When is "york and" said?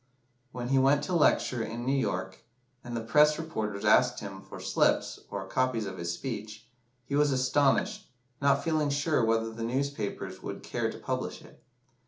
1.95-2.97